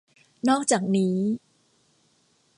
[0.49, 1.17] นอกจากนี้